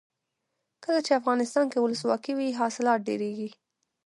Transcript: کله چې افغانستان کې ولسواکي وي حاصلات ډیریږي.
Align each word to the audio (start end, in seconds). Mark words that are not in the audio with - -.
کله 0.83 0.99
چې 1.05 1.17
افغانستان 1.19 1.65
کې 1.71 1.77
ولسواکي 1.81 2.33
وي 2.35 2.49
حاصلات 2.59 2.99
ډیریږي. 3.07 3.49